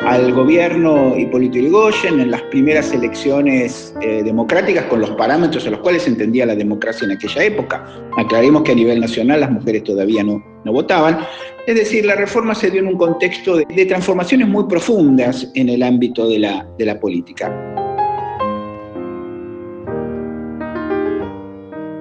al 0.06 0.32
gobierno 0.32 1.16
Hipólito 1.16 1.58
Yrigoyen 1.58 2.20
en 2.20 2.30
las 2.30 2.42
primeras 2.42 2.92
elecciones 2.92 3.94
eh, 4.00 4.22
democráticas 4.24 4.86
con 4.86 5.00
los 5.00 5.10
parámetros 5.10 5.64
en 5.66 5.72
los 5.72 5.80
cuales 5.80 6.02
se 6.02 6.10
entendía 6.10 6.44
la 6.44 6.56
democracia 6.56 7.04
en 7.04 7.12
aquella 7.12 7.44
época. 7.44 7.86
Aclaremos 8.18 8.62
que 8.62 8.72
a 8.72 8.74
nivel 8.74 9.00
nacional 9.00 9.40
las 9.40 9.50
mujeres 9.50 9.84
todavía 9.84 10.24
no, 10.24 10.44
no 10.64 10.72
votaban. 10.72 11.20
Es 11.66 11.76
decir, 11.76 12.04
la 12.04 12.16
reforma 12.16 12.54
se 12.54 12.70
dio 12.70 12.80
en 12.80 12.88
un 12.88 12.98
contexto 12.98 13.56
de, 13.56 13.64
de 13.64 13.86
transformaciones 13.86 14.48
muy 14.48 14.64
profundas 14.64 15.48
en 15.54 15.68
el 15.68 15.82
ámbito 15.82 16.28
de 16.28 16.40
la, 16.40 16.66
de 16.78 16.86
la 16.86 16.98
política. 16.98 17.46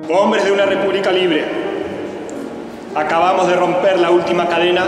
Hombres 0.09 0.43
de 0.43 0.51
una 0.51 0.65
república 0.65 1.11
libre, 1.11 1.43
acabamos 2.95 3.47
de 3.47 3.55
romper 3.55 3.99
la 3.99 4.11
última 4.11 4.47
cadena 4.47 4.83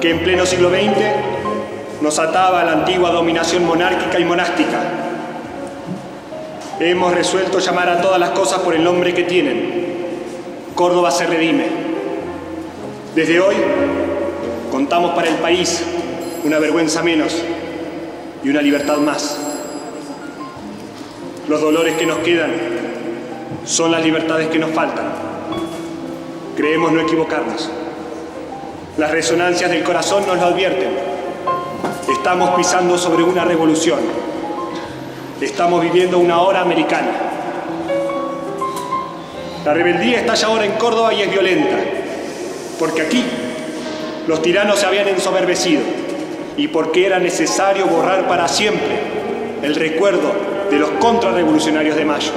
que 0.00 0.10
en 0.10 0.20
pleno 0.20 0.46
siglo 0.46 0.70
XX 0.70 2.02
nos 2.02 2.18
ataba 2.18 2.62
a 2.62 2.64
la 2.64 2.72
antigua 2.72 3.10
dominación 3.10 3.66
monárquica 3.66 4.18
y 4.18 4.24
monástica. 4.24 4.80
Hemos 6.78 7.12
resuelto 7.12 7.58
llamar 7.58 7.90
a 7.90 8.00
todas 8.00 8.18
las 8.18 8.30
cosas 8.30 8.60
por 8.60 8.74
el 8.74 8.82
nombre 8.82 9.12
que 9.12 9.24
tienen. 9.24 9.90
Córdoba 10.74 11.10
se 11.10 11.26
redime. 11.26 11.66
Desde 13.14 13.38
hoy 13.40 13.56
contamos 14.70 15.12
para 15.12 15.28
el 15.28 15.34
país 15.36 15.84
una 16.44 16.58
vergüenza 16.58 17.02
menos 17.02 17.36
y 18.42 18.48
una 18.48 18.62
libertad 18.62 18.96
más. 18.96 19.38
Los 21.48 21.60
dolores 21.60 21.96
que 21.96 22.06
nos 22.06 22.18
quedan 22.18 22.52
son 23.66 23.92
las 23.92 24.02
libertades 24.02 24.48
que 24.48 24.58
nos 24.58 24.70
faltan. 24.70 25.29
Creemos 26.60 26.92
no 26.92 27.00
equivocarnos. 27.00 27.70
Las 28.98 29.10
resonancias 29.10 29.70
del 29.70 29.82
corazón 29.82 30.26
nos 30.26 30.36
lo 30.36 30.44
advierten. 30.44 30.90
Estamos 32.06 32.50
pisando 32.50 32.98
sobre 32.98 33.22
una 33.22 33.46
revolución. 33.46 33.98
Estamos 35.40 35.80
viviendo 35.80 36.18
una 36.18 36.42
hora 36.42 36.60
americana. 36.60 37.12
La 39.64 39.72
rebeldía 39.72 40.20
está 40.20 40.34
ya 40.34 40.48
ahora 40.48 40.66
en 40.66 40.72
Córdoba 40.72 41.14
y 41.14 41.22
es 41.22 41.30
violenta, 41.30 41.78
porque 42.78 43.00
aquí 43.00 43.24
los 44.26 44.42
tiranos 44.42 44.80
se 44.80 44.84
habían 44.84 45.08
ensoberbecido 45.08 45.80
y 46.58 46.68
porque 46.68 47.06
era 47.06 47.18
necesario 47.18 47.86
borrar 47.86 48.28
para 48.28 48.46
siempre 48.48 48.98
el 49.62 49.74
recuerdo 49.76 50.30
de 50.70 50.78
los 50.78 50.90
contrarrevolucionarios 51.00 51.96
de 51.96 52.04
Mayo. 52.04 52.32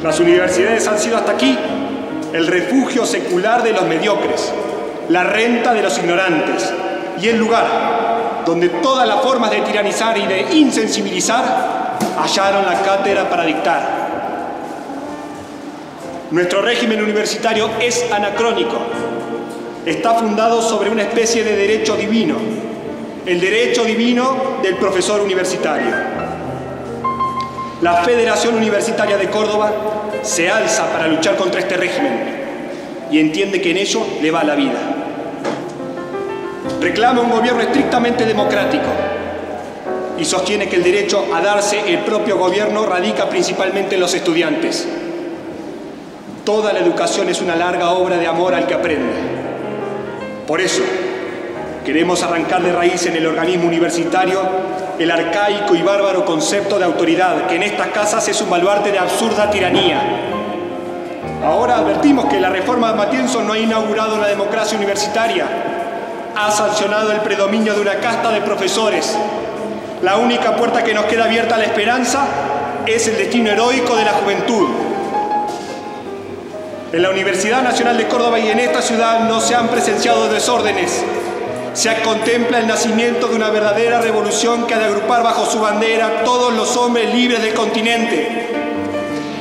Las 0.00 0.20
universidades 0.20 0.86
han 0.86 1.00
sido 1.00 1.16
hasta 1.16 1.32
aquí 1.32 1.58
el 2.36 2.46
refugio 2.46 3.06
secular 3.06 3.62
de 3.62 3.72
los 3.72 3.84
mediocres, 3.86 4.52
la 5.08 5.24
renta 5.24 5.72
de 5.72 5.82
los 5.82 5.96
ignorantes, 5.98 6.70
y 7.20 7.28
el 7.28 7.38
lugar 7.38 8.42
donde 8.44 8.68
todas 8.68 9.08
las 9.08 9.22
formas 9.22 9.50
de 9.50 9.62
tiranizar 9.62 10.16
y 10.18 10.26
de 10.26 10.42
insensibilizar 10.52 11.96
hallaron 12.18 12.66
la 12.66 12.82
cátedra 12.82 13.28
para 13.30 13.44
dictar. 13.44 14.06
Nuestro 16.30 16.60
régimen 16.60 17.02
universitario 17.02 17.70
es 17.80 18.04
anacrónico. 18.12 18.76
Está 19.86 20.14
fundado 20.14 20.60
sobre 20.60 20.90
una 20.90 21.02
especie 21.02 21.42
de 21.42 21.56
derecho 21.56 21.96
divino, 21.96 22.36
el 23.24 23.40
derecho 23.40 23.82
divino 23.84 24.58
del 24.62 24.76
profesor 24.76 25.22
universitario. 25.22 26.15
La 27.82 28.04
Federación 28.04 28.54
Universitaria 28.54 29.16
de 29.16 29.28
Córdoba 29.28 29.72
se 30.22 30.50
alza 30.50 30.90
para 30.92 31.06
luchar 31.08 31.36
contra 31.36 31.60
este 31.60 31.76
régimen 31.76 32.36
y 33.10 33.18
entiende 33.18 33.60
que 33.60 33.70
en 33.70 33.76
ello 33.76 34.06
le 34.20 34.30
va 34.30 34.42
la 34.44 34.54
vida 34.54 34.96
reclama 36.80 37.22
un 37.22 37.30
gobierno 37.30 37.60
estrictamente 37.60 38.24
democrático 38.24 38.86
y 40.18 40.24
sostiene 40.24 40.68
que 40.68 40.76
el 40.76 40.84
derecho 40.84 41.26
a 41.34 41.40
darse 41.40 41.92
el 41.92 42.00
propio 42.00 42.38
gobierno 42.38 42.86
radica 42.86 43.28
principalmente 43.28 43.96
en 43.96 44.00
los 44.00 44.14
estudiantes. 44.14 44.86
Toda 46.44 46.72
la 46.72 46.78
educación 46.78 47.28
es 47.28 47.40
una 47.40 47.56
larga 47.56 47.90
obra 47.90 48.16
de 48.16 48.26
amor 48.26 48.54
al 48.54 48.66
que 48.66 48.74
aprende. 48.74 49.12
Por 50.46 50.60
eso, 50.60 50.82
queremos 51.86 52.20
arrancar 52.24 52.64
de 52.64 52.72
raíz 52.72 53.06
en 53.06 53.14
el 53.14 53.24
organismo 53.28 53.68
universitario 53.68 54.40
el 54.98 55.08
arcaico 55.08 55.76
y 55.76 55.82
bárbaro 55.82 56.24
concepto 56.24 56.80
de 56.80 56.84
autoridad, 56.84 57.46
que 57.46 57.54
en 57.54 57.62
estas 57.62 57.88
casas 57.88 58.26
es 58.26 58.40
un 58.40 58.50
baluarte 58.50 58.90
de 58.90 58.98
absurda 58.98 59.48
tiranía. 59.52 60.02
Ahora 61.44 61.76
advertimos 61.76 62.24
que 62.24 62.40
la 62.40 62.50
reforma 62.50 62.90
de 62.90 62.98
Matienzo 62.98 63.40
no 63.42 63.52
ha 63.52 63.58
inaugurado 63.58 64.18
la 64.18 64.26
democracia 64.26 64.76
universitaria, 64.76 65.46
ha 66.34 66.50
sancionado 66.50 67.12
el 67.12 67.20
predominio 67.20 67.72
de 67.74 67.82
una 67.82 67.94
casta 68.00 68.32
de 68.32 68.40
profesores. 68.40 69.16
La 70.02 70.16
única 70.16 70.56
puerta 70.56 70.82
que 70.82 70.92
nos 70.92 71.04
queda 71.04 71.26
abierta 71.26 71.54
a 71.54 71.58
la 71.58 71.64
esperanza 71.66 72.26
es 72.84 73.06
el 73.06 73.16
destino 73.16 73.50
heroico 73.50 73.94
de 73.94 74.04
la 74.04 74.12
juventud. 74.12 74.68
En 76.92 77.02
la 77.02 77.10
Universidad 77.10 77.62
Nacional 77.62 77.96
de 77.96 78.08
Córdoba 78.08 78.40
y 78.40 78.48
en 78.48 78.58
esta 78.58 78.82
ciudad 78.82 79.28
no 79.28 79.40
se 79.40 79.54
han 79.54 79.68
presenciado 79.68 80.28
desórdenes. 80.28 81.04
Se 81.76 81.94
contempla 82.02 82.58
el 82.58 82.66
nacimiento 82.66 83.28
de 83.28 83.36
una 83.36 83.50
verdadera 83.50 84.00
revolución 84.00 84.66
que 84.66 84.72
ha 84.72 84.78
de 84.78 84.86
agrupar 84.86 85.22
bajo 85.22 85.44
su 85.44 85.60
bandera 85.60 86.24
todos 86.24 86.54
los 86.54 86.74
hombres 86.76 87.14
libres 87.14 87.42
del 87.42 87.52
continente. 87.52 88.48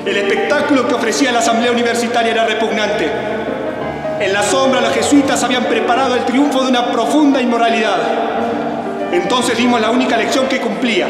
El 0.05 0.17
espectáculo 0.17 0.85
que 0.85 0.95
ofrecía 0.95 1.31
la 1.31 1.39
Asamblea 1.39 1.71
Universitaria 1.71 2.33
era 2.33 2.45
repugnante 2.45 3.09
en 4.19 4.31
la 4.31 4.43
sombra 4.43 4.79
los 4.79 4.93
jesuitas 4.93 5.43
habían 5.43 5.65
preparado 5.65 6.15
el 6.15 6.23
triunfo 6.23 6.63
de 6.63 6.69
una 6.69 6.91
profunda 6.91 7.41
inmoralidad. 7.41 7.97
Entonces 9.11 9.57
dimos 9.57 9.81
la 9.81 9.89
única 9.89 10.15
lección 10.15 10.47
que 10.47 10.61
cumplía 10.61 11.07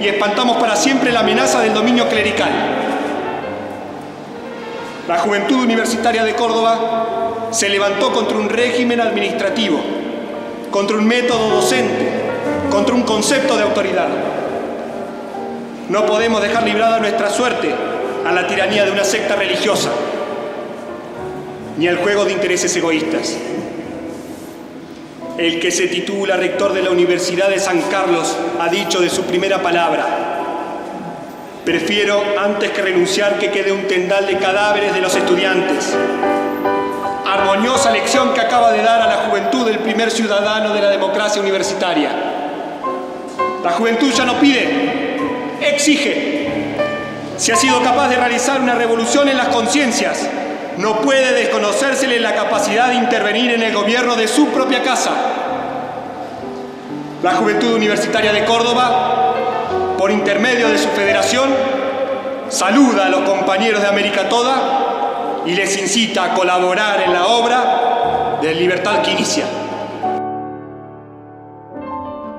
y 0.00 0.06
espantamos 0.06 0.58
para 0.58 0.76
siempre 0.76 1.12
la 1.12 1.20
amenaza 1.20 1.60
del 1.60 1.72
dominio 1.72 2.08
clerical. 2.08 2.50
La 5.08 5.18
juventud 5.18 5.62
universitaria 5.62 6.24
de 6.24 6.34
Córdoba 6.34 7.48
se 7.50 7.68
levantó 7.68 8.12
contra 8.12 8.36
un 8.36 8.48
régimen 8.48 9.00
administrativo, 9.00 9.80
contra 10.72 10.96
un 10.96 11.06
método 11.06 11.50
docente, 11.50 12.08
contra 12.70 12.94
un 12.94 13.02
concepto 13.02 13.56
de 13.56 13.62
autoridad. 13.62 14.08
No 15.88 16.06
podemos 16.06 16.42
dejar 16.42 16.64
librada 16.64 16.98
nuestra 16.98 17.28
suerte 17.30 17.72
a 18.26 18.32
la 18.32 18.46
tiranía 18.46 18.84
de 18.84 18.90
una 18.90 19.04
secta 19.04 19.36
religiosa, 19.36 19.90
ni 21.76 21.86
al 21.86 21.98
juego 21.98 22.24
de 22.24 22.32
intereses 22.32 22.74
egoístas. 22.74 23.36
El 25.36 25.60
que 25.60 25.70
se 25.70 25.88
titula 25.88 26.36
rector 26.36 26.72
de 26.72 26.82
la 26.82 26.90
Universidad 26.90 27.48
de 27.48 27.60
San 27.60 27.80
Carlos 27.82 28.34
ha 28.58 28.68
dicho 28.68 29.00
de 29.00 29.10
su 29.10 29.24
primera 29.24 29.62
palabra, 29.62 30.06
prefiero 31.66 32.22
antes 32.38 32.70
que 32.70 32.82
renunciar 32.82 33.38
que 33.38 33.50
quede 33.50 33.72
un 33.72 33.86
tendal 33.86 34.26
de 34.26 34.38
cadáveres 34.38 34.94
de 34.94 35.00
los 35.00 35.14
estudiantes. 35.14 35.94
Armoniosa 37.32 37.90
lección 37.90 38.34
que 38.34 38.42
acaba 38.42 38.72
de 38.72 38.82
dar 38.82 39.00
a 39.00 39.06
la 39.06 39.16
juventud 39.26 39.66
el 39.66 39.78
primer 39.78 40.10
ciudadano 40.10 40.74
de 40.74 40.82
la 40.82 40.90
democracia 40.90 41.40
universitaria. 41.40 42.10
La 43.64 43.70
juventud 43.70 44.12
ya 44.12 44.26
no 44.26 44.38
pide, 44.38 45.16
exige. 45.62 46.74
Si 47.38 47.50
ha 47.50 47.56
sido 47.56 47.82
capaz 47.82 48.08
de 48.08 48.16
realizar 48.16 48.60
una 48.60 48.74
revolución 48.74 49.30
en 49.30 49.38
las 49.38 49.48
conciencias, 49.48 50.28
no 50.76 51.00
puede 51.00 51.32
desconocérsele 51.32 52.20
la 52.20 52.34
capacidad 52.34 52.88
de 52.88 52.96
intervenir 52.96 53.52
en 53.52 53.62
el 53.62 53.72
gobierno 53.72 54.14
de 54.14 54.28
su 54.28 54.48
propia 54.48 54.82
casa. 54.82 55.12
La 57.22 57.36
Juventud 57.36 57.72
Universitaria 57.72 58.34
de 58.34 58.44
Córdoba, 58.44 59.94
por 59.96 60.10
intermedio 60.10 60.68
de 60.68 60.76
su 60.76 60.88
federación, 60.90 61.48
saluda 62.50 63.06
a 63.06 63.08
los 63.08 63.22
compañeros 63.22 63.80
de 63.80 63.88
América 63.88 64.28
Toda 64.28 64.81
y 65.46 65.54
les 65.54 65.80
incita 65.80 66.24
a 66.24 66.34
colaborar 66.34 67.02
en 67.02 67.12
la 67.12 67.26
obra 67.26 68.38
de 68.40 68.54
libertad 68.54 69.02
que 69.02 69.12
inicia. 69.12 69.46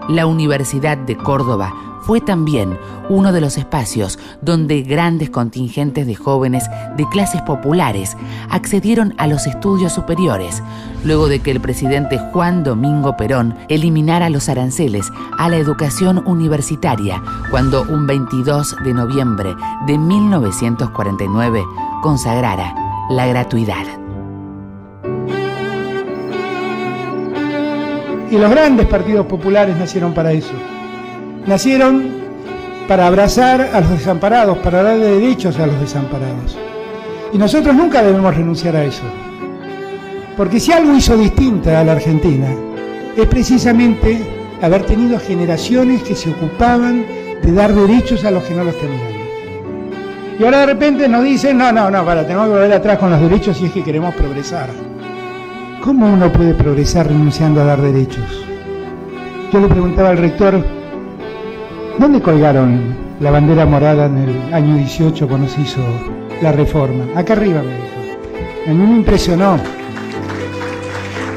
La 0.09 0.25
Universidad 0.25 0.97
de 0.97 1.15
Córdoba 1.15 1.73
fue 2.01 2.19
también 2.19 2.77
uno 3.09 3.31
de 3.31 3.39
los 3.39 3.57
espacios 3.57 4.19
donde 4.41 4.81
grandes 4.81 5.29
contingentes 5.29 6.05
de 6.05 6.15
jóvenes 6.15 6.65
de 6.97 7.07
clases 7.07 7.41
populares 7.41 8.17
accedieron 8.49 9.13
a 9.17 9.27
los 9.27 9.47
estudios 9.47 9.93
superiores, 9.93 10.61
luego 11.05 11.29
de 11.29 11.39
que 11.39 11.51
el 11.51 11.61
presidente 11.61 12.19
Juan 12.31 12.63
Domingo 12.63 13.15
Perón 13.15 13.55
eliminara 13.69 14.29
los 14.29 14.49
aranceles 14.49 15.09
a 15.37 15.47
la 15.47 15.55
educación 15.57 16.21
universitaria 16.27 17.23
cuando 17.49 17.83
un 17.83 18.05
22 18.05 18.75
de 18.83 18.93
noviembre 18.93 19.55
de 19.87 19.97
1949 19.97 21.63
consagrara 22.01 22.92
la 23.09 23.27
gratuidad. 23.27 23.85
Y 28.31 28.37
los 28.37 28.49
grandes 28.49 28.87
partidos 28.87 29.25
populares 29.27 29.77
nacieron 29.77 30.13
para 30.13 30.31
eso. 30.31 30.53
Nacieron 31.45 32.23
para 32.87 33.07
abrazar 33.07 33.61
a 33.61 33.81
los 33.81 33.91
desamparados, 33.91 34.57
para 34.59 34.81
darle 34.81 35.19
derechos 35.19 35.59
a 35.59 35.67
los 35.67 35.79
desamparados. 35.79 36.57
Y 37.31 37.37
nosotros 37.37 37.75
nunca 37.75 38.01
debemos 38.01 38.35
renunciar 38.35 38.75
a 38.75 38.83
eso. 38.83 39.03
Porque 40.35 40.59
si 40.59 40.71
algo 40.71 40.95
hizo 40.95 41.15
distinta 41.15 41.79
a 41.79 41.83
la 41.83 41.91
Argentina, 41.91 42.47
es 43.15 43.27
precisamente 43.27 44.19
haber 44.61 44.83
tenido 44.85 45.19
generaciones 45.19 46.01
que 46.03 46.15
se 46.15 46.31
ocupaban 46.31 47.05
de 47.43 47.51
dar 47.51 47.73
derechos 47.73 48.25
a 48.25 48.31
los 48.31 48.43
que 48.43 48.55
no 48.55 48.63
los 48.63 48.75
tenían. 48.77 49.12
Y 50.39 50.43
ahora 50.43 50.59
de 50.59 50.65
repente 50.65 51.07
nos 51.07 51.23
dicen, 51.23 51.57
no, 51.57 51.71
no, 51.71 51.91
no, 51.91 52.03
para, 52.03 52.23
tenemos 52.23 52.47
que 52.47 52.53
volver 52.53 52.73
atrás 52.73 52.97
con 52.97 53.11
los 53.11 53.21
derechos 53.21 53.57
si 53.57 53.65
es 53.65 53.71
que 53.71 53.83
queremos 53.83 54.15
progresar. 54.15 54.69
¿Cómo 55.83 56.11
uno 56.11 56.31
puede 56.31 56.53
progresar 56.55 57.07
renunciando 57.07 57.61
a 57.61 57.65
dar 57.65 57.81
derechos? 57.81 58.43
Yo 59.51 59.59
le 59.59 59.67
preguntaba 59.67 60.09
al 60.09 60.17
rector, 60.17 60.65
¿dónde 61.99 62.19
colgaron 62.21 62.95
la 63.19 63.29
bandera 63.29 63.65
morada 63.65 64.07
en 64.07 64.17
el 64.17 64.53
año 64.53 64.77
18 64.77 65.27
cuando 65.27 65.47
se 65.47 65.61
hizo 65.61 65.81
la 66.41 66.51
reforma? 66.51 67.05
Acá 67.15 67.33
arriba 67.33 67.61
me 67.61 67.73
dijo. 67.73 68.69
A 68.69 68.69
mí 68.69 68.87
me 68.87 68.95
impresionó. 68.95 69.59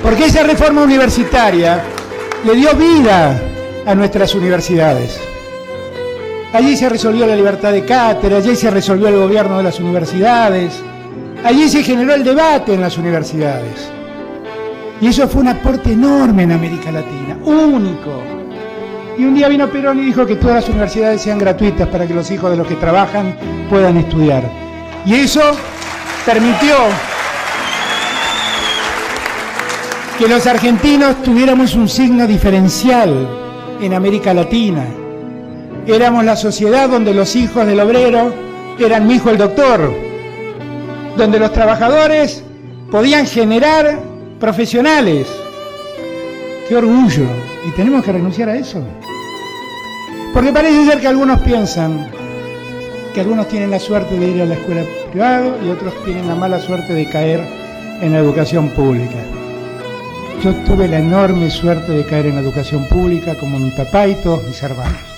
Porque 0.03 0.27
esa 0.27 0.45
reforma 0.45 0.83
universitaria 0.83 1.83
le 2.47 2.55
dio 2.55 2.73
vida 2.75 3.39
a 3.85 3.95
nuestras 3.95 4.35
universidades. 4.35 5.26
Allí 6.57 6.75
se 6.75 6.89
resolvió 6.89 7.27
la 7.27 7.37
libertad 7.37 7.71
de 7.71 7.85
cátedra, 7.85 8.39
allí 8.39 8.57
se 8.57 8.71
resolvió 8.71 9.09
el 9.09 9.17
gobierno 9.17 9.59
de 9.59 9.65
las 9.65 9.79
universidades, 9.79 10.73
allí 11.45 11.69
se 11.69 11.83
generó 11.83 12.15
el 12.15 12.25
debate 12.25 12.73
en 12.73 12.81
las 12.81 12.97
universidades. 12.97 13.91
Y 14.99 15.09
eso 15.09 15.29
fue 15.29 15.43
un 15.43 15.49
aporte 15.49 15.93
enorme 15.93 16.45
en 16.45 16.53
América 16.53 16.91
Latina, 16.91 17.37
único. 17.45 18.23
Y 19.19 19.25
un 19.27 19.35
día 19.35 19.49
vino 19.49 19.69
Perón 19.69 19.99
y 19.99 20.07
dijo 20.07 20.25
que 20.25 20.37
todas 20.37 20.57
las 20.57 20.69
universidades 20.71 21.21
sean 21.21 21.39
gratuitas 21.39 21.89
para 21.89 22.07
que 22.07 22.15
los 22.15 22.31
hijos 22.31 22.51
de 22.51 22.57
los 22.57 22.67
que 22.67 22.77
trabajan 22.77 23.37
puedan 23.69 23.99
estudiar. 23.99 24.51
Y 25.05 25.15
eso 25.15 25.43
permitió 26.25 26.75
que 30.19 30.27
los 30.27 30.47
argentinos 30.47 31.23
tuviéramos 31.23 31.75
un 31.75 31.87
signo 31.87 32.27
diferencial 32.27 33.29
en 33.79 33.93
América 33.93 34.33
Latina. 34.33 34.87
Éramos 35.87 36.25
la 36.25 36.35
sociedad 36.35 36.89
donde 36.89 37.15
los 37.15 37.37
hijos 37.37 37.65
del 37.65 37.79
obrero 37.79 38.33
eran 38.79 39.07
mi 39.07 39.15
hijo 39.15 39.31
el 39.31 39.39
doctor, 39.39 39.95
donde 41.17 41.39
los 41.39 41.53
trabajadores 41.53 42.43
podían 42.91 43.25
generar 43.27 43.99
profesionales. 44.41 45.29
Qué 46.69 46.77
orgullo. 46.77 47.27
Y 47.69 47.71
tenemos 47.71 48.05
que 48.05 48.13
renunciar 48.13 48.49
a 48.49 48.57
eso. 48.57 48.83
Porque 50.35 50.53
parece 50.53 50.87
ser 50.87 51.01
que 51.01 51.07
algunos 51.07 51.41
piensan 51.41 52.11
que 53.15 53.21
algunos 53.21 53.49
tienen 53.49 53.71
la 53.71 53.79
suerte 53.79 54.19
de 54.19 54.27
ir 54.27 54.43
a 54.43 54.45
la 54.45 54.55
escuela 54.55 54.83
privada 55.11 55.57
y 55.65 55.71
otros 55.71 55.95
tienen 56.05 56.27
la 56.27 56.35
mala 56.35 56.59
suerte 56.61 56.93
de 56.93 57.09
caer 57.09 57.41
en 58.03 58.13
la 58.13 58.19
educación 58.19 58.71
pública. 58.71 59.17
Yo 60.43 60.53
tuve 60.67 60.89
la 60.89 60.99
enorme 60.99 61.49
suerte 61.49 61.93
de 61.93 62.05
caer 62.05 62.27
en 62.27 62.35
la 62.35 62.43
educación 62.43 62.85
pública 62.89 63.35
como 63.37 63.59
mi 63.59 63.71
papá 63.71 64.07
y 64.09 64.17
todos 64.17 64.45
mis 64.45 64.63
hermanos. 64.63 65.16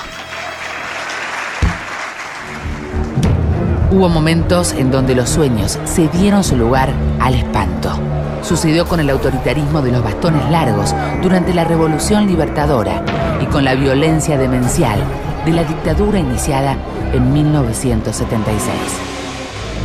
Hubo 3.91 4.11
momentos 4.11 4.75
en 4.75 4.91
donde 4.91 5.15
los 5.15 5.31
sueños 5.31 5.79
se 5.85 6.09
dieron 6.09 6.45
su 6.45 6.59
lugar 6.59 6.93
al 7.21 7.35
espanto. 7.35 7.99
Sucedió 8.43 8.87
con 8.87 9.01
el 9.01 9.09
autoritarismo 9.09 9.81
de 9.81 9.93
los 9.93 10.05
bastones 10.05 10.51
largos 10.51 10.95
durante 11.23 11.55
la 11.55 11.65
Revolución 11.65 12.27
Libertadora 12.27 13.03
y 13.41 13.47
con 13.47 13.65
la 13.65 13.75
violencia 13.75 14.37
demencial 14.37 15.01
de 15.47 15.53
la 15.53 15.65
dictadura 15.65 16.19
iniciada 16.19 16.77
en 17.15 17.33
1976. 17.33 18.61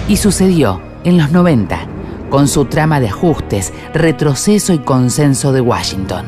Y 0.09 0.17
sucedió 0.17 0.81
en 1.05 1.17
los 1.17 1.31
90 1.31 1.79
con 2.29 2.49
su 2.49 2.65
trama 2.65 2.99
de 2.99 3.07
ajustes, 3.07 3.71
retroceso 3.93 4.73
y 4.73 4.79
consenso 4.79 5.53
de 5.53 5.61
Washington. 5.61 6.25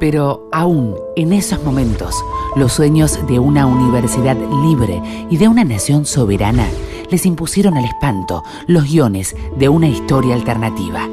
Pero 0.00 0.48
aún 0.52 0.96
en 1.14 1.32
esos 1.32 1.62
momentos, 1.62 2.12
los 2.56 2.72
sueños 2.72 3.18
de 3.26 3.38
una 3.38 3.66
universidad 3.66 4.36
libre 4.64 5.02
y 5.30 5.36
de 5.36 5.48
una 5.48 5.64
nación 5.64 6.06
soberana 6.06 6.66
les 7.10 7.26
impusieron 7.26 7.76
al 7.76 7.84
espanto 7.84 8.42
los 8.66 8.84
guiones 8.84 9.36
de 9.56 9.68
una 9.68 9.88
historia 9.88 10.34
alternativa. 10.34 11.08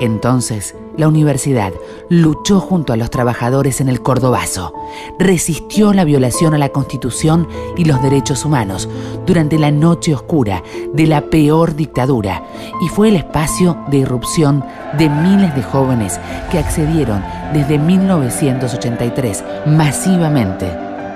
Entonces, 0.00 0.74
la 0.96 1.08
universidad 1.08 1.72
luchó 2.08 2.60
junto 2.60 2.92
a 2.92 2.96
los 2.96 3.10
trabajadores 3.10 3.80
en 3.80 3.88
el 3.88 4.02
Cordobazo, 4.02 4.72
resistió 5.18 5.92
la 5.92 6.04
violación 6.04 6.54
a 6.54 6.58
la 6.58 6.70
Constitución 6.70 7.48
y 7.76 7.84
los 7.84 8.02
derechos 8.02 8.44
humanos 8.44 8.88
durante 9.26 9.58
la 9.58 9.70
noche 9.70 10.14
oscura 10.14 10.62
de 10.92 11.06
la 11.06 11.22
peor 11.22 11.76
dictadura 11.76 12.44
y 12.80 12.88
fue 12.88 13.08
el 13.08 13.16
espacio 13.16 13.76
de 13.90 13.98
irrupción 13.98 14.64
de 14.98 15.08
miles 15.08 15.54
de 15.54 15.62
jóvenes 15.62 16.20
que 16.50 16.58
accedieron 16.58 17.22
desde 17.52 17.78
1983 17.78 19.44
masivamente 19.66 20.70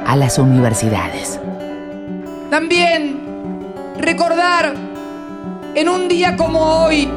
a 0.07 0.16
las 0.16 0.38
universidades. 0.38 1.40
También 2.51 3.21
recordar 3.99 4.75
en 5.75 5.88
un 5.88 6.09
día 6.09 6.37
como 6.37 6.85
hoy, 6.85 7.09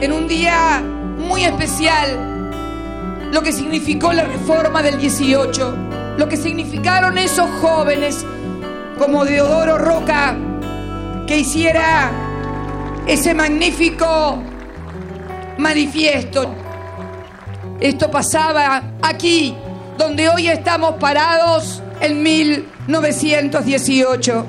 en 0.00 0.12
un 0.12 0.28
día 0.28 0.82
muy 1.20 1.44
especial, 1.44 2.50
lo 3.32 3.42
que 3.42 3.52
significó 3.52 4.12
la 4.12 4.24
reforma 4.24 4.82
del 4.82 4.98
18, 4.98 5.76
lo 6.16 6.28
que 6.28 6.36
significaron 6.36 7.18
esos 7.18 7.48
jóvenes 7.60 8.24
como 8.98 9.24
Deodoro 9.24 9.78
Roca, 9.78 10.36
que 11.26 11.38
hiciera 11.38 12.10
ese 13.06 13.34
magnífico 13.34 14.42
manifiesto. 15.58 16.54
Esto 17.80 18.10
pasaba 18.10 18.82
aquí, 19.00 19.54
donde 19.96 20.28
hoy 20.28 20.48
estamos 20.48 20.96
parados 20.96 21.82
en 22.00 22.20
1918. 22.22 24.46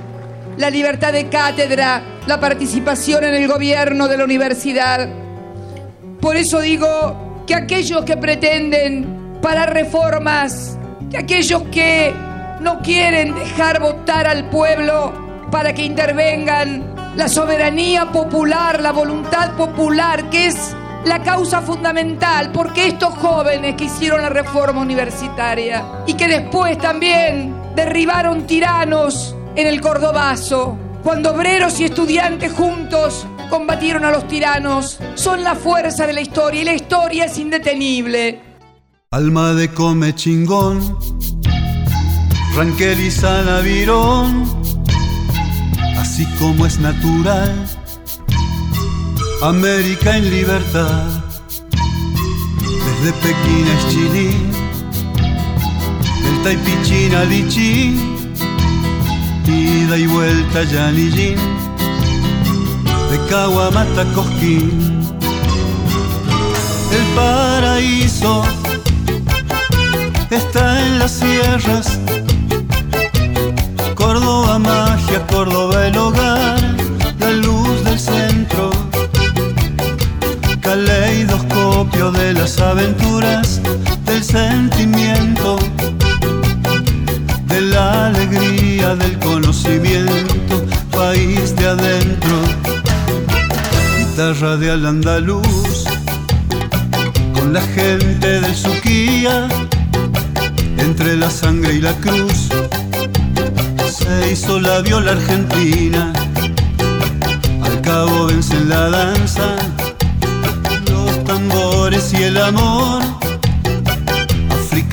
La 0.58 0.70
libertad 0.70 1.14
de 1.14 1.30
cátedra, 1.30 2.04
la 2.28 2.40
participación 2.40 3.24
en 3.24 3.34
el 3.36 3.48
gobierno 3.48 4.08
de 4.08 4.18
la 4.18 4.26
universidad. 4.26 5.08
Por 6.22 6.38
eso 6.38 6.62
digo 6.62 7.44
que 7.48 7.56
aquellos 7.56 8.06
que 8.06 8.16
pretenden 8.16 9.40
parar 9.42 9.74
reformas, 9.74 10.78
que 11.10 11.18
aquellos 11.18 11.64
que 11.64 12.14
no 12.60 12.80
quieren 12.82 13.34
dejar 13.34 13.82
votar 13.82 14.28
al 14.28 14.48
pueblo 14.50 15.12
para 15.50 15.74
que 15.74 15.84
intervengan 15.84 16.96
la 17.16 17.28
soberanía 17.28 18.12
popular, 18.12 18.80
la 18.80 18.92
voluntad 18.92 19.54
popular, 19.58 20.30
que 20.30 20.46
es 20.46 20.76
la 21.06 21.24
causa 21.24 21.62
fundamental, 21.62 22.52
porque 22.52 22.88
estos 22.88 23.16
jóvenes 23.16 23.76
que 23.76 23.86
hicieron 23.86 24.22
la 24.22 24.30
reforma 24.30 24.80
universitaria 24.80 25.84
y 26.06 26.14
que 26.14 26.28
después 26.28 26.78
también 26.78 27.56
derribaron 27.76 28.46
tiranos 28.46 29.36
en 29.56 29.68
el 29.68 29.82
Cordobazo, 29.82 30.78
cuando 31.04 31.32
obreros 31.32 31.80
y 31.80 31.86
estudiantes 31.86 32.52
juntos 32.54 33.26
combatieron 33.50 34.06
a 34.06 34.12
los 34.12 34.28
tiranos, 34.28 35.00
son 35.16 35.44
la 35.44 35.56
fuerza 35.56 36.06
de 36.08 36.14
la 36.14 36.22
historia 36.22 36.62
y 36.62 36.66
la 36.66 36.74
historia 36.74 37.26
es 37.26 37.38
indetenible. 37.38 38.42
Alma 39.12 39.54
de 39.54 39.70
come 39.70 40.16
chingón, 40.16 40.98
Ranquel 42.56 43.00
y 43.00 43.12
Virón, 43.64 44.46
así 45.98 46.26
como 46.40 46.66
es 46.66 46.80
natural 46.80 47.54
América 49.42 50.16
en 50.16 50.30
libertad, 50.30 51.24
desde 53.02 53.14
Pekín 53.14 53.68
a 53.68 53.90
Chilín, 53.90 54.52
el 56.28 56.44
Taipichín 56.44 57.16
a 57.16 57.24
Lichín, 57.24 58.11
ida 59.48 59.98
y 59.98 60.08
vuelta 60.08 60.64
Yanillín, 60.64 61.38
de 63.10 63.20
Caguamata 63.30 64.06
Cosquín, 64.14 64.72
el 66.92 67.06
paraíso 67.16 68.44
está 70.30 70.86
en 70.86 71.00
las 71.00 71.12
sierras, 71.12 72.00
Córdoba 73.96 74.60
magia, 74.60 75.26
Córdoba 75.28 75.88
el 75.88 75.98
hogar, 75.98 76.60
la 77.20 77.32
luz 77.32 77.84
del 77.84 78.00
centro. 78.00 78.72
Caleidoscopio 80.62 82.12
de 82.12 82.34
las 82.34 82.60
aventuras, 82.60 83.60
del 84.06 84.24
sentimiento, 84.24 85.60
la 87.62 88.08
alegría, 88.08 88.96
del 88.96 89.18
conocimiento, 89.20 90.66
país 90.92 91.56
de 91.56 91.68
adentro, 91.68 92.36
guitarra 93.98 94.58
de 94.58 94.72
al 94.72 94.86
andaluz, 94.86 95.86
con 97.34 97.54
la 97.54 97.62
gente 97.62 98.42
del 98.42 98.56
Suquía, 98.56 99.48
entre 100.78 101.16
la 101.18 101.30
sangre 101.30 101.74
y 101.74 101.82
la 101.82 101.94
cruz, 101.94 102.50
se 103.88 104.32
hizo 104.32 104.60
la 104.60 104.82
viola 104.82 105.12
argentina, 105.12 106.12
al 107.64 107.82
cabo 107.82 108.28
vence 108.28 108.60
la 108.66 108.90
danza 108.90 109.56
y 112.14 112.24
el 112.24 112.38
amor. 112.38 113.21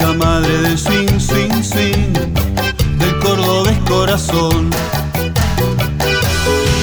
Madre 0.06 0.62
del 0.62 0.78
swing, 0.78 1.20
swing, 1.20 1.62
swing, 1.62 2.12
del 2.98 3.18
cordobés 3.18 3.76
corazón. 3.88 4.70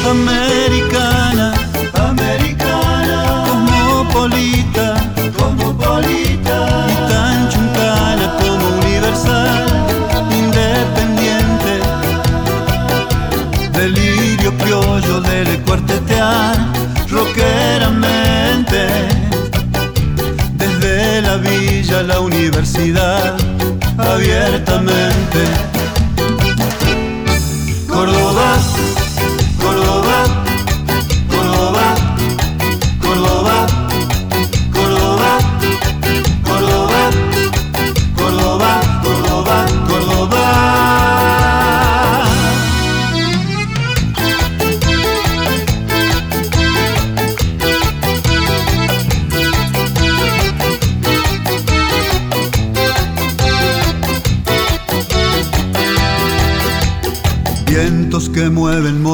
Americana, 0.08 1.54
americana, 1.96 3.44
cosmopolita, 3.48 4.96
cosmopolita, 5.38 6.88
y 6.88 7.10
tan 7.10 7.50
chuncana 7.50 8.38
como 8.40 8.68
universal, 8.80 9.66
independiente, 10.32 11.82
delirio 13.72 14.56
criollo 14.58 15.20
del 15.22 15.62
cuartetear, 15.64 16.56
rockeramente 17.10 19.15
la 21.26 21.38
villa, 21.38 22.04
la 22.04 22.20
universidad, 22.20 23.36
abiertamente. 23.98 25.42
Córdoba, 27.88 28.58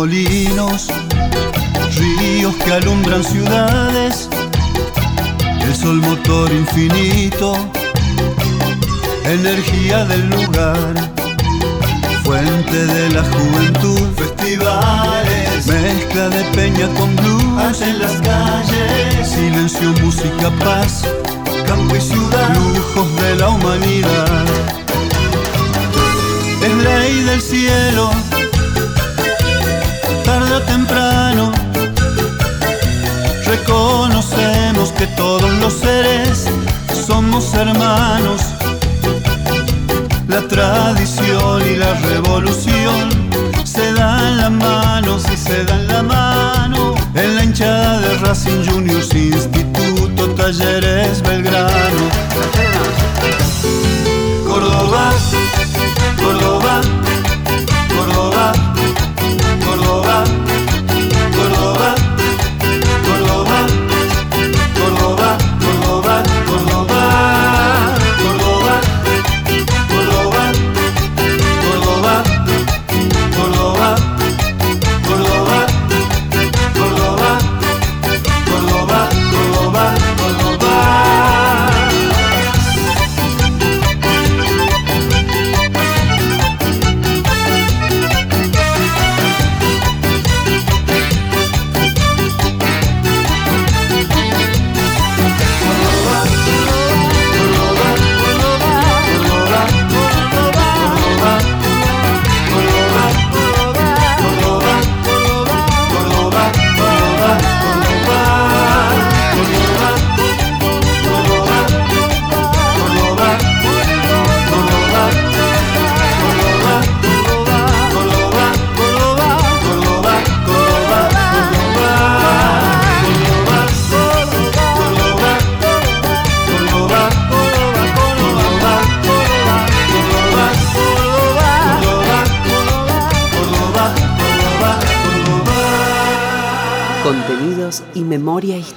mueven 0.01 0.23
molinos, 0.23 0.87
ríos 1.97 2.55
que 2.55 2.73
alumbran 2.73 3.23
ciudades, 3.23 4.29
el 5.61 5.75
sol 5.75 5.97
motor 5.97 6.51
infinito, 6.51 7.55
energía 9.25 10.05
del 10.05 10.29
lugar, 10.29 10.93
fuente 12.23 12.85
de 12.85 13.09
la 13.09 13.23
juventud, 13.23 14.07
festivales, 14.15 15.67
mezcla 15.67 16.29
de 16.29 16.43
peña 16.55 16.87
con 16.95 17.15
blues 17.17 17.81
en 17.81 17.99
las 17.99 18.13
calles, 18.21 19.27
silencio, 19.27 19.91
música, 20.03 20.49
paz, 20.63 21.03
campo 21.67 21.95
y 21.95 22.01
ciudad, 22.01 22.55
lujos 22.55 23.21
de 23.21 23.35
la 23.35 23.49
humanidad. 23.49 24.45
Es 26.63 26.75
ley 26.83 27.21
del 27.23 27.41
cielo 27.41 28.11
reconocemos 33.61 34.91
que 34.91 35.07
todos 35.07 35.51
los 35.59 35.73
seres 35.73 36.45
somos 37.05 37.53
hermanos. 37.53 38.41
La 40.27 40.41
tradición 40.47 41.61
y 41.69 41.75
la 41.75 41.93
revolución 41.95 43.09
se 43.63 43.93
dan 43.93 44.37
la 44.37 44.49
mano, 44.49 45.19
si 45.19 45.35
se 45.37 45.63
dan 45.65 45.87
la 45.87 46.03
mano. 46.03 46.95
En 47.13 47.35
la 47.35 47.43
hinchada 47.43 47.99
de 47.99 48.17
Racing 48.19 48.65
Juniors, 48.65 49.13
Instituto, 49.13 50.29
Talleres, 50.35 51.21
Belgrano. 51.21 52.00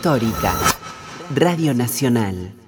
Histórica. 0.04 0.52
Radio 1.34 1.72
Nacional. 1.72 2.63